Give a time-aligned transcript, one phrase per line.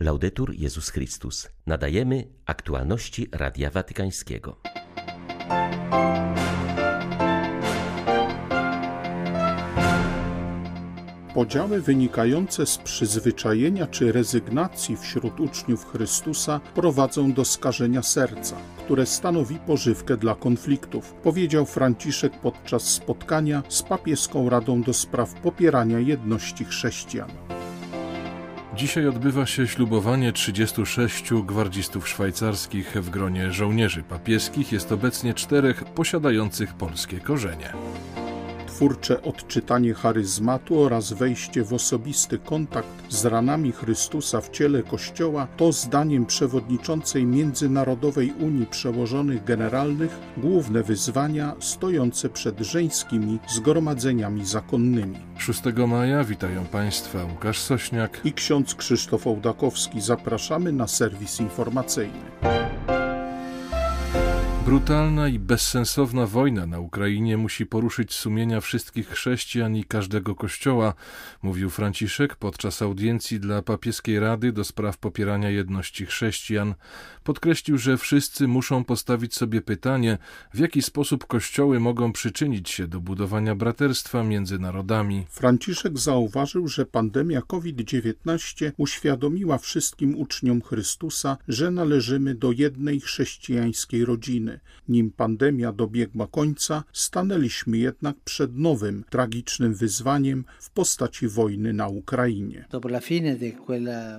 [0.00, 1.48] Laudetur Jezus Chrystus.
[1.66, 4.56] Nadajemy aktualności Radia Watykańskiego.
[11.34, 19.58] Podziały wynikające z przyzwyczajenia czy rezygnacji wśród uczniów Chrystusa prowadzą do skażenia serca, które stanowi
[19.58, 27.45] pożywkę dla konfliktów, powiedział Franciszek podczas spotkania z papieską Radą do Spraw Popierania Jedności Chrześcijan.
[28.76, 34.72] Dzisiaj odbywa się ślubowanie 36 gwardzistów szwajcarskich w gronie żołnierzy papieskich.
[34.72, 37.72] Jest obecnie czterech posiadających polskie korzenie
[38.76, 45.72] twórcze odczytanie charyzmatu oraz wejście w osobisty kontakt z ranami Chrystusa w ciele Kościoła to
[45.72, 55.18] zdaniem przewodniczącej Międzynarodowej Unii Przełożonych Generalnych główne wyzwania stojące przed żeńskimi zgromadzeniami zakonnymi.
[55.38, 60.00] 6 maja witają Państwa Łukasz Sośniak i ksiądz Krzysztof Ołdakowski.
[60.00, 62.20] Zapraszamy na serwis informacyjny.
[64.66, 70.94] Brutalna i bezsensowna wojna na Ukrainie musi poruszyć sumienia wszystkich chrześcijan i każdego kościoła,
[71.42, 76.74] mówił Franciszek podczas audiencji dla papieskiej Rady do spraw popierania jedności chrześcijan.
[77.24, 80.18] Podkreślił, że wszyscy muszą postawić sobie pytanie,
[80.54, 85.26] w jaki sposób kościoły mogą przyczynić się do budowania braterstwa między narodami.
[85.28, 94.55] Franciszek zauważył, że pandemia COVID-19 uświadomiła wszystkim uczniom Chrystusa, że należymy do jednej chrześcijańskiej rodziny.
[94.88, 102.68] Nim pandemia dobiegła końca, stanęliśmy jednak przed nowym, tragicznym wyzwaniem w postaci wojny na Ukrainie.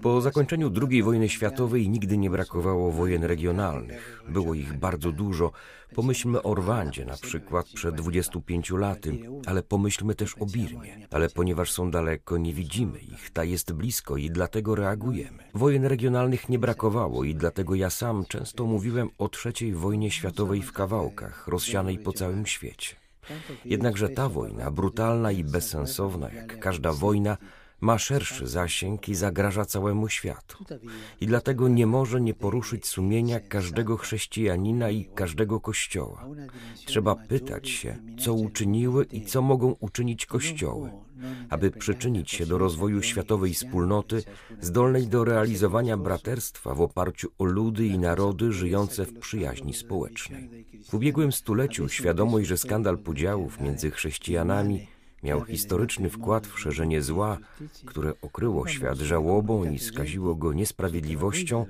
[0.01, 4.23] Po zakończeniu II wojny światowej nigdy nie brakowało wojen regionalnych.
[4.29, 5.51] Było ich bardzo dużo.
[5.95, 11.07] Pomyślmy o Rwandzie na przykład przed 25 laty, ale pomyślmy też o Birmie.
[11.11, 15.43] Ale ponieważ są daleko, nie widzimy ich, ta jest blisko i dlatego reagujemy.
[15.53, 20.26] Wojen regionalnych nie brakowało i dlatego ja sam często mówiłem o trzeciej wojnie światowej
[20.61, 22.95] w kawałkach, rozsianej po całym świecie.
[23.65, 27.37] Jednakże ta wojna, brutalna i bezsensowna jak każda wojna,
[27.81, 30.65] ma szerszy zasięg i zagraża całemu światu.
[31.21, 36.25] I dlatego nie może nie poruszyć sumienia każdego chrześcijanina i każdego kościoła.
[36.85, 40.91] Trzeba pytać się, co uczyniły i co mogą uczynić kościoły,
[41.49, 44.23] aby przyczynić się do rozwoju światowej wspólnoty
[44.61, 50.65] zdolnej do realizowania braterstwa w oparciu o ludy i narody żyjące w przyjaźni społecznej.
[50.89, 54.87] W ubiegłym stuleciu świadomość, że skandal podziałów między chrześcijanami
[55.23, 57.37] miał historyczny wkład w szerzenie zła,
[57.85, 61.65] które okryło świat żałobą i skaziło go niesprawiedliwością,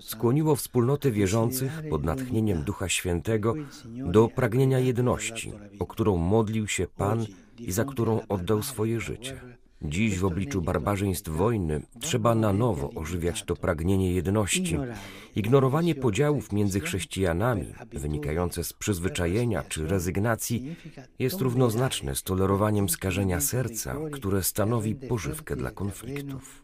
[0.00, 3.54] skłoniło wspólnotę wierzących pod natchnieniem Ducha Świętego
[3.86, 7.26] do pragnienia jedności, o którą modlił się Pan
[7.58, 9.40] i za którą oddał swoje życie.
[9.82, 14.78] Dziś w obliczu barbarzyństw wojny trzeba na nowo ożywiać to pragnienie jedności.
[15.36, 20.76] Ignorowanie podziałów między chrześcijanami, wynikające z przyzwyczajenia czy rezygnacji,
[21.18, 26.62] jest równoznaczne z tolerowaniem skażenia serca, które stanowi pożywkę dla konfliktów.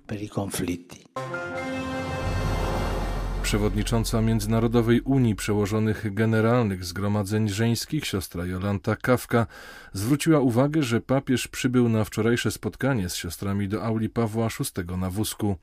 [3.52, 9.46] Przewodnicząca Międzynarodowej Unii Przełożonych Generalnych Zgromadzeń Żeńskich, siostra Jolanta Kawka,
[9.92, 15.10] zwróciła uwagę, że papież przybył na wczorajsze spotkanie z siostrami do auli Pawła VI na
[15.10, 15.56] wózku.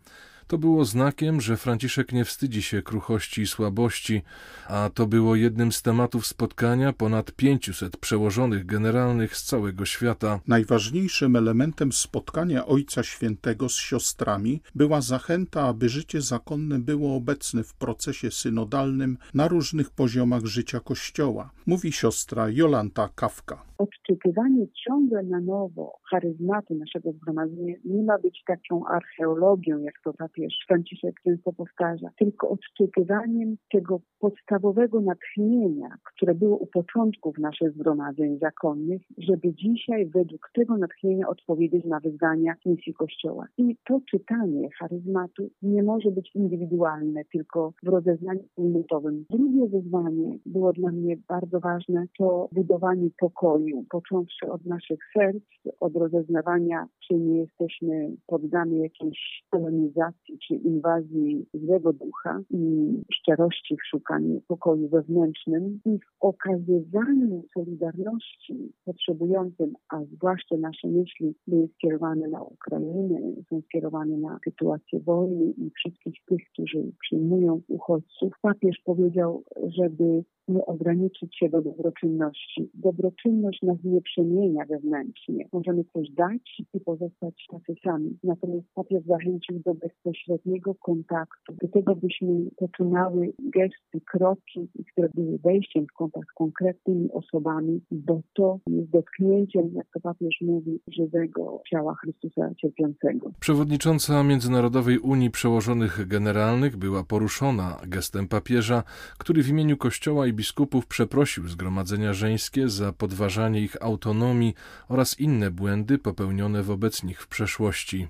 [0.49, 4.21] To było znakiem, że Franciszek nie wstydzi się kruchości i słabości,
[4.67, 10.39] a to było jednym z tematów spotkania ponad 500 przełożonych generalnych z całego świata.
[10.47, 17.73] Najważniejszym elementem spotkania Ojca Świętego z siostrami była zachęta, aby życie zakonne było obecne w
[17.73, 25.93] procesie synodalnym na różnych poziomach życia Kościoła, mówi siostra Jolanta Kawka odczytywanie ciągle na nowo
[26.11, 32.49] charyzmatu naszego zgromadzenia nie ma być taką archeologią, jak to papież Franciszek często powtarza, tylko
[32.49, 40.77] odczytywaniem tego podstawowego natchnienia, które było u początków naszych zgromadzeń zakonnych, żeby dzisiaj według tego
[40.77, 43.47] natchnienia odpowiedzieć na wyzwania misji Kościoła.
[43.57, 49.25] I to czytanie charyzmatu nie może być indywidualne, tylko w rozeznaniu wspólnotowym.
[49.29, 55.43] Drugie wyzwanie było dla mnie bardzo ważne, to budowanie pokoju począwszy od naszych serc,
[55.79, 63.87] od rozeznawania, czy nie jesteśmy poddani jakiejś kolonizacji czy inwazji złego ducha i szczerości w
[63.89, 72.43] szukaniu pokoju wewnętrznym i w okazywaniu solidarności potrzebującym, a zwłaszcza nasze myśli były skierowane na
[72.43, 73.19] Ukrainę,
[73.49, 78.33] są skierowane na sytuację wojny i wszystkich tych, którzy przyjmują uchodźców.
[78.41, 82.69] Papież powiedział, żeby nie ograniczyć się do dobroczynności.
[82.73, 85.47] Dobroczynność nas nie przemienia wewnętrznie.
[85.53, 88.17] Możemy coś dać i pozostać tacy sami.
[88.23, 95.85] Natomiast papież zachęcił do bezpośredniego kontaktu, do tego, byśmy poczynały gesty, kroki, które były wejściem
[95.85, 101.95] w kontakt z konkretnymi osobami, bo to jest dotknięciem, jak to papież mówi, żywego ciała
[101.95, 103.31] Chrystusa cierpiącego.
[103.39, 108.83] Przewodnicząca Międzynarodowej Unii Przełożonych Generalnych była poruszona gestem papieża,
[109.17, 114.53] który w imieniu Kościoła i biskupów przeprosił Zgromadzenia Żeńskie za podważanie ich autonomii
[114.87, 118.07] oraz inne błędy popełnione wobec nich w przeszłości.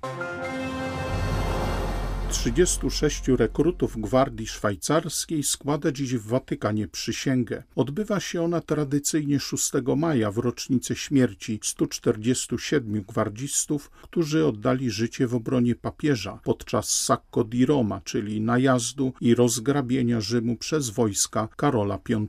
[2.31, 7.63] 36 rekrutów Gwardii Szwajcarskiej składa dziś w Watykanie przysięgę.
[7.75, 15.35] Odbywa się ona tradycyjnie 6 maja w rocznicę śmierci 147 gwardzistów, którzy oddali życie w
[15.35, 22.27] obronie papieża podczas Sacco di Roma, czyli najazdu i rozgrabienia Rzymu przez wojska Karola V.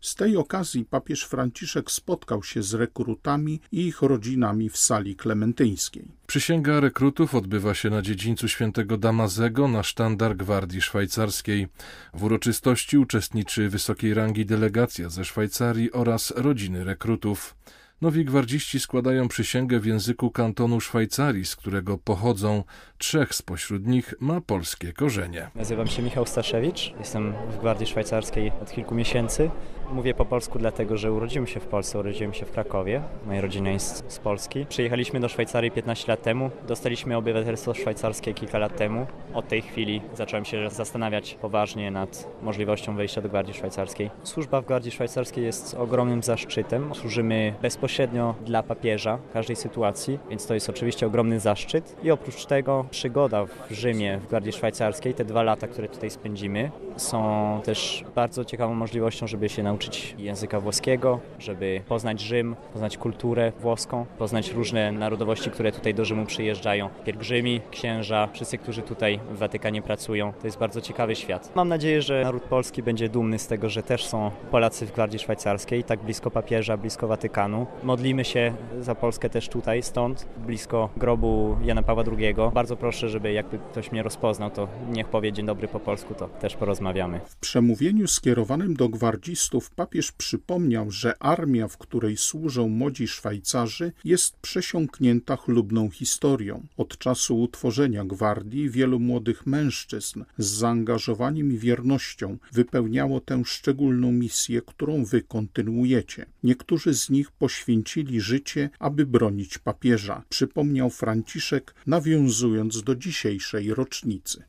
[0.00, 6.21] Z tej okazji papież Franciszek spotkał się z rekrutami i ich rodzinami w sali klementyńskiej.
[6.26, 11.68] Przysięga rekrutów odbywa się na dziedzińcu świętego Damazego na sztandar Gwardii Szwajcarskiej.
[12.14, 17.54] W uroczystości uczestniczy wysokiej rangi delegacja ze Szwajcarii oraz rodziny rekrutów.
[18.02, 22.64] Nowi gwardziści składają przysięgę w języku kantonu Szwajcarii, z którego pochodzą.
[22.98, 25.50] Trzech spośród nich ma polskie korzenie.
[25.54, 29.50] Nazywam się Michał Staszewicz, jestem w Gwardii Szwajcarskiej od kilku miesięcy.
[29.92, 33.02] Mówię po polsku dlatego, że urodziłem się w Polsce, urodziłem się w Krakowie.
[33.26, 34.66] Moja rodzina jest z Polski.
[34.66, 36.50] Przyjechaliśmy do Szwajcarii 15 lat temu.
[36.68, 39.06] Dostaliśmy obywatelstwo szwajcarskie kilka lat temu.
[39.34, 44.10] Od tej chwili zacząłem się zastanawiać poważnie nad możliwością wejścia do Gwardii Szwajcarskiej.
[44.22, 46.94] Służba w Gwardii Szwajcarskiej jest ogromnym zaszczytem.
[46.94, 47.91] Służymy bezpośrednio
[48.46, 51.96] dla papieża w każdej sytuacji, więc to jest oczywiście ogromny zaszczyt.
[52.02, 56.70] I oprócz tego przygoda w Rzymie w Gwardii Szwajcarskiej, te dwa lata, które tutaj spędzimy,
[56.96, 63.52] są też bardzo ciekawą możliwością, żeby się nauczyć języka włoskiego, żeby poznać Rzym, poznać kulturę
[63.60, 66.88] włoską, poznać różne narodowości, które tutaj do Rzymu przyjeżdżają.
[67.04, 70.32] Pielgrzymi, księża, wszyscy, którzy tutaj w Watykanie pracują.
[70.40, 71.52] To jest bardzo ciekawy świat.
[71.54, 75.18] Mam nadzieję, że naród polski będzie dumny z tego, że też są Polacy w Gwardii
[75.18, 77.66] Szwajcarskiej, tak blisko papieża, blisko Watykanu.
[77.82, 82.34] Modlimy się za Polskę też tutaj, stąd, blisko grobu Jana Pawła II.
[82.54, 86.28] Bardzo proszę, żeby jakby ktoś mnie rozpoznał, to niech powie dzień dobry po polsku, to
[86.28, 86.81] też porozmawiamy.
[87.26, 94.36] W przemówieniu skierowanym do gwardzistów papież przypomniał, że armia, w której służą młodzi Szwajcarzy, jest
[94.36, 96.66] przesiąknięta chlubną historią.
[96.76, 104.62] Od czasu utworzenia gwardii wielu młodych mężczyzn z zaangażowaniem i wiernością wypełniało tę szczególną misję,
[104.66, 106.26] którą wy kontynuujecie.
[106.42, 114.42] Niektórzy z nich poświęcili życie, aby bronić papieża, przypomniał Franciszek, nawiązując do dzisiejszej rocznicy.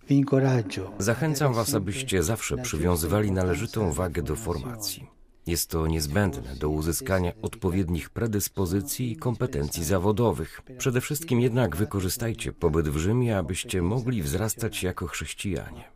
[1.00, 5.08] Zachęcam Was, abyście zawsze przywiązywali należytą wagę do formacji.
[5.48, 10.62] Jest to niezbędne do uzyskania odpowiednich predyspozycji i kompetencji zawodowych.
[10.78, 15.92] Przede wszystkim jednak wykorzystajcie pobyt w Rzymie, abyście mogli wzrastać jako chrześcijanie.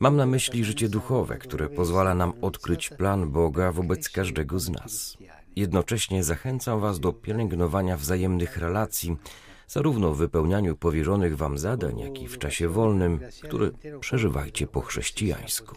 [0.00, 5.16] Mam na myśli życie duchowe, które pozwala nam odkryć plan Boga wobec każdego z nas.
[5.56, 9.16] Jednocześnie zachęcam Was do pielęgnowania wzajemnych relacji,
[9.72, 15.76] zarówno w wypełnianiu powierzonych wam zadań, jak i w czasie wolnym, który przeżywajcie po chrześcijańsku.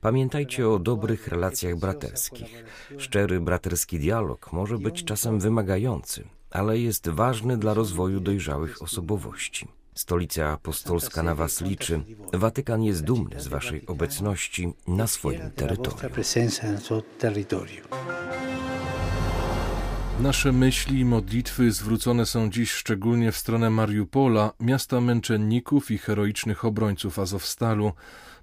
[0.00, 2.64] Pamiętajcie o dobrych relacjach braterskich.
[2.98, 9.68] Szczery braterski dialog może być czasem wymagający, ale jest ważny dla rozwoju dojrzałych osobowości.
[9.94, 12.00] Stolica Apostolska na Was liczy.
[12.32, 16.10] Watykan jest dumny z Waszej obecności na swoim terytorium.
[20.20, 26.64] Nasze myśli i modlitwy zwrócone są dziś szczególnie w stronę Mariupola, miasta męczenników i heroicznych
[26.64, 27.92] obrońców Azowstalu,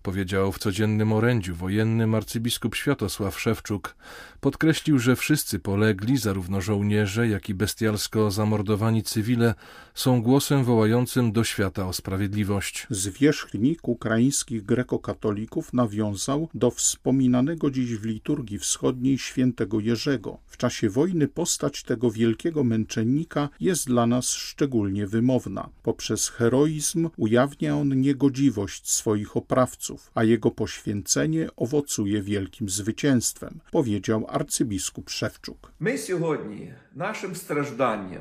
[0.04, 3.96] powiedział w codziennym orędziu wojennym arcybiskup Światosław Szewczuk.
[4.40, 9.56] Podkreślił, że wszyscy polegli, zarówno żołnierze, jak i bestialsko zamordowani cywile,
[9.94, 12.88] są głosem wołającym do świata o sprawiedliwość.
[12.90, 20.38] Zwierzchnik ukraińskich grekokatolików nawiązał do wspominanego dziś w liturgii wschodniej świętego Jerzego.
[20.48, 21.28] W czasie wojny
[21.64, 25.70] postać tego wielkiego męczennika jest dla nas szczególnie wymowna.
[25.84, 35.10] Poprzez heroizm ujawnia on niegodziwość swoich oprawców, a jego poświęcenie owocuje wielkim zwycięstwem, powiedział arcybiskup
[35.10, 35.72] Szewczuk.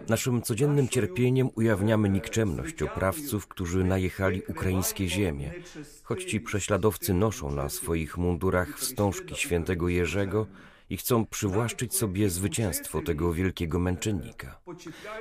[0.08, 5.52] Naszym codziennym cierpieniem ujawniamy nikczemność oprawców, którzy najechali ukraińskie ziemie.
[6.02, 10.46] Choć ci prześladowcy noszą na swoich mundurach wstążki świętego Jerzego,
[10.92, 14.58] i chcą przywłaszczyć sobie zwycięstwo tego wielkiego męczennika.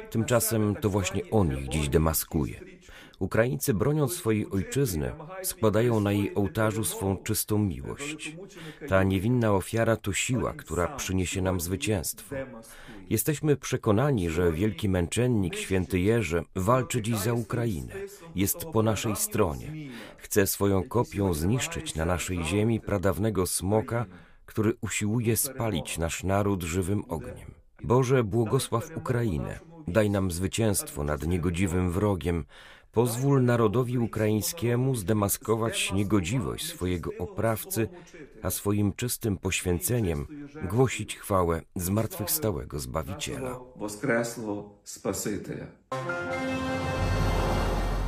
[0.10, 2.62] Tymczasem to właśnie on ich dziś demaskuje.
[3.20, 5.12] Ukraińcy, broniąc swojej ojczyzny,
[5.44, 8.38] składają na jej ołtarzu swą czystą miłość.
[8.88, 12.36] Ta niewinna ofiara to siła, która przyniesie nam zwycięstwo.
[13.10, 17.94] Jesteśmy przekonani, że wielki męczennik, święty Jerzy, walczy dziś za Ukrainę.
[18.36, 19.74] Jest po naszej stronie.
[20.18, 24.06] Chce swoją kopią zniszczyć na naszej ziemi pradawnego smoka,
[24.52, 27.52] który usiłuje spalić nasz naród żywym ogniem.
[27.84, 29.60] Boże, błogosław Ukrainę.
[29.88, 32.46] Daj nam zwycięstwo nad niegodziwym wrogiem,
[32.92, 37.88] Pozwól narodowi ukraińskiemu zdemaskować niegodziwość swojego oprawcy,
[38.42, 40.28] a swoim czystym poświęceniem
[40.70, 43.60] głosić chwałę zmartwychwstałego Zbawiciela.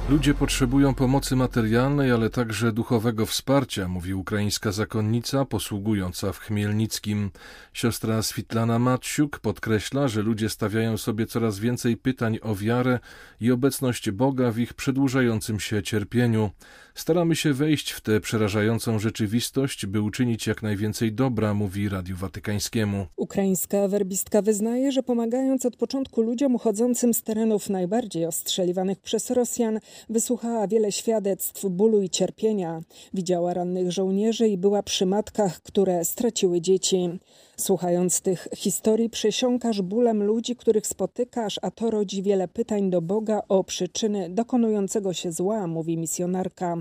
[0.10, 7.32] Ludzie potrzebują pomocy materialnej, ale także duchowego wsparcia, mówi ukraińska zakonnica posługująca w Chmielnickim.
[7.74, 13.00] Siostra Switlana Matsiuk podkreśla, że ludzie stawiają sobie coraz więcej pytań o wiarę
[13.42, 16.52] i obecność Boga w ich przedłużającym się cierpieniu.
[16.96, 23.06] Staramy się wejść w tę przerażającą rzeczywistość, by uczynić jak najwięcej dobra, mówi Radiu Watykańskiemu.
[23.16, 29.80] Ukraińska werbistka wyznaje, że pomagając od początku ludziom uchodzącym z terenów najbardziej ostrzeliwanych przez Rosjan,
[30.10, 32.82] wysłuchała wiele świadectw bólu i cierpienia.
[33.14, 37.10] Widziała rannych żołnierzy i była przy matkach, które straciły dzieci.
[37.58, 43.42] Słuchając tych historii, przesiąkasz bólem ludzi, których spotykasz, a to rodzi wiele pytań do Boga
[43.50, 46.78] o przyczyny dokonującego się zła, mówi misjonarka.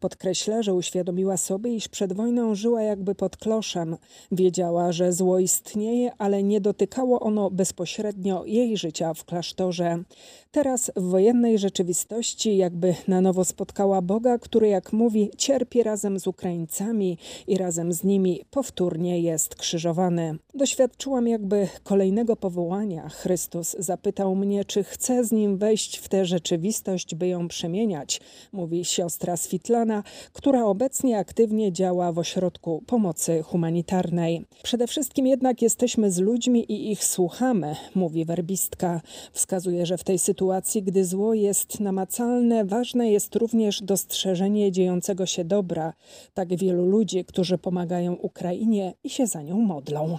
[0.00, 3.96] Podkreśla, że uświadomiła sobie, iż przed wojną żyła jakby pod kloszem.
[4.32, 10.02] Wiedziała, że zło istnieje, ale nie dotykało ono bezpośrednio jej życia w klasztorze.
[10.50, 16.26] Teraz w wojennej rzeczywistości jakby na nowo spotkała Boga, który, jak mówi, cierpi razem z
[16.26, 20.38] Ukraińcami i razem z nimi powtórnie jest krzyżowany.
[20.54, 23.08] Doświadczyłam jakby kolejnego powołania.
[23.08, 28.20] Chrystus zapytał mnie, czy chcę z nim wejść w tę rzeczywistość, by ją przemieniać,
[28.52, 34.44] mówi siostra Switlana, która obecnie aktywnie działa w ośrodku pomocy humanitarnej.
[34.62, 39.00] Przede wszystkim jednak jesteśmy z ludźmi i ich słuchamy, mówi werbistka.
[39.32, 45.44] Wskazuje, że w tej sytuacji, gdy zło jest namacalne, ważne jest również dostrzeżenie dziejącego się
[45.44, 45.92] dobra.
[46.34, 50.18] Tak wielu ludzi, którzy pomagają Ukrainie i się za nią modlą.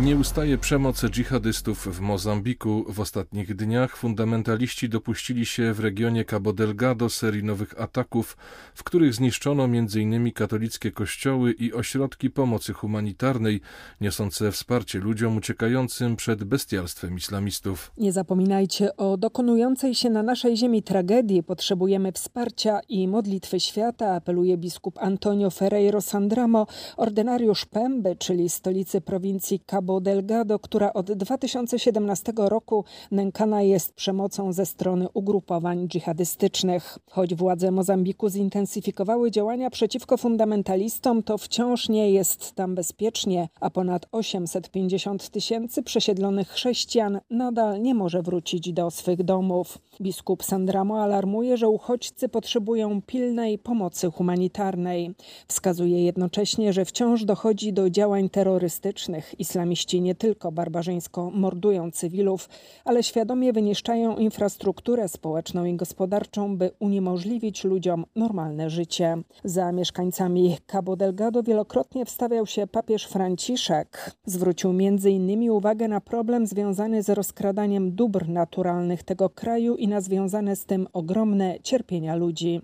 [0.00, 2.84] Nie ustaje przemoc dżihadystów w Mozambiku.
[2.88, 8.36] W ostatnich dniach fundamentaliści dopuścili się w regionie Cabo Delgado serii nowych ataków,
[8.74, 10.32] w których zniszczono m.in.
[10.32, 13.60] katolickie kościoły i ośrodki pomocy humanitarnej,
[14.00, 17.92] niosące wsparcie ludziom uciekającym przed bestialstwem islamistów.
[17.98, 21.42] Nie zapominajcie o dokonującej się na naszej ziemi tragedii.
[21.42, 29.60] Potrzebujemy wsparcia i modlitwy świata, apeluje biskup Antonio Ferreiro Sandramo, ordynariusz Pemby, czyli stolicy prowincji
[29.66, 36.98] Cabo Cabo Delgado, która od 2017 roku nękana jest przemocą ze strony ugrupowań dżihadystycznych.
[37.10, 44.06] Choć władze Mozambiku zintensyfikowały działania przeciwko fundamentalistom, to wciąż nie jest tam bezpiecznie, a ponad
[44.12, 49.78] 850 tysięcy przesiedlonych chrześcijan nadal nie może wrócić do swych domów.
[50.00, 55.14] Biskup Sandramo alarmuje, że uchodźcy potrzebują pilnej pomocy humanitarnej.
[55.48, 59.34] Wskazuje jednocześnie, że wciąż dochodzi do działań terrorystycznych.
[59.72, 62.48] Islamiści nie tylko barbarzyńsko mordują cywilów,
[62.84, 69.18] ale świadomie wyniszczają infrastrukturę społeczną i gospodarczą, by uniemożliwić ludziom normalne życie.
[69.44, 74.16] Za mieszkańcami Cabo Delgado wielokrotnie wstawiał się papież Franciszek.
[74.26, 75.50] Zwrócił m.in.
[75.50, 80.86] uwagę na problem związany z rozkradaniem dóbr naturalnych tego kraju i na związane z tym
[80.92, 82.60] ogromne cierpienia ludzi.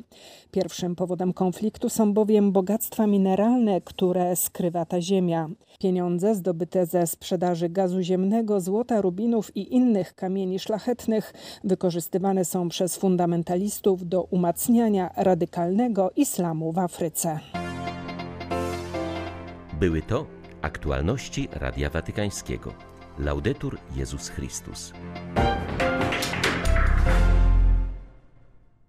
[0.51, 5.49] Pierwszym powodem konfliktu są bowiem bogactwa mineralne, które skrywa ta ziemia.
[5.79, 11.33] Pieniądze zdobyte ze sprzedaży gazu ziemnego, złota, rubinów i innych kamieni szlachetnych
[11.65, 17.39] wykorzystywane są przez fundamentalistów do umacniania radykalnego islamu w Afryce.
[19.81, 20.27] Były to
[20.63, 22.73] aktualności Radia Watykańskiego.
[23.19, 24.93] Laudetur Jezus Chrystus.